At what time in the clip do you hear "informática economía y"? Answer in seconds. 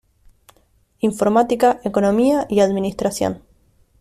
1.01-2.61